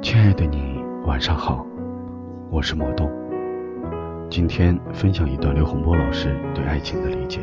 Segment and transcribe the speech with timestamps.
[0.00, 1.66] 亲爱的你，晚上好，
[2.50, 3.10] 我是魔动。
[4.28, 7.40] 今天分享一段刘洪波老师对爱情的理解，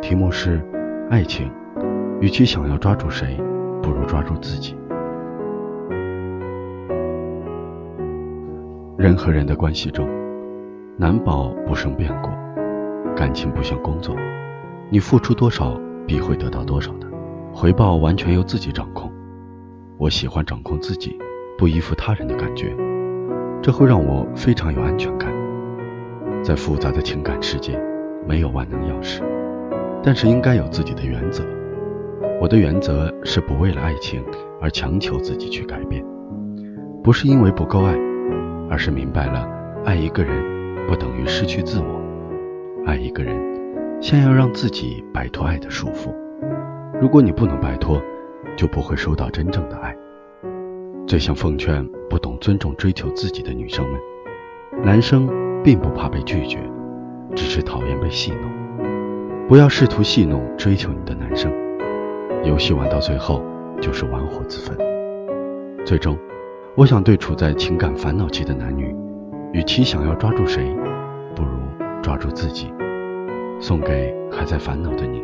[0.00, 0.62] 题目是：
[1.10, 1.50] 爱情，
[2.20, 3.36] 与其想要抓住谁，
[3.82, 4.76] 不如抓住自己。
[8.96, 10.08] 人和人的关系中，
[10.96, 12.28] 难保不生变故，
[13.16, 14.14] 感情不像工作，
[14.90, 15.80] 你付出多少，
[16.10, 17.06] 必会得到多少的，
[17.52, 19.08] 回报完全由自己掌控。
[19.96, 21.16] 我喜欢掌控自己。
[21.56, 22.74] 不依附他人的感觉，
[23.62, 25.30] 这会让我非常有安全感。
[26.42, 27.78] 在复杂的情感世界，
[28.26, 29.22] 没有万能钥匙，
[30.02, 31.44] 但是应该有自己的原则。
[32.40, 34.24] 我的原则是不为了爱情
[34.58, 36.02] 而强求自己去改变，
[37.04, 37.94] 不是因为不够爱，
[38.70, 39.46] 而是明白了
[39.84, 40.42] 爱一个人
[40.88, 42.00] 不等于失去自我。
[42.86, 43.36] 爱一个人，
[44.00, 46.14] 先要让自己摆脱爱的束缚。
[47.00, 48.00] 如果你不能摆脱，
[48.56, 49.94] 就不会收到真正的爱。
[51.06, 54.00] 最想奉劝不懂尊重、追求自己的女生们：
[54.82, 55.28] 男生
[55.62, 56.58] 并不怕被拒绝，
[57.36, 58.50] 只是讨厌被戏弄。
[59.46, 61.52] 不要试图戏弄追求你的男生，
[62.42, 63.42] 游戏玩到最后
[63.82, 64.76] 就是玩火自焚。
[65.84, 66.16] 最终，
[66.74, 68.94] 我想对处在情感烦恼期的男女，
[69.52, 70.74] 与其想要抓住谁，
[71.34, 71.50] 不如
[72.00, 72.72] 抓住自己。
[73.60, 75.22] 送给还在烦恼的你，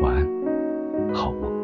[0.00, 1.57] 晚安，好梦。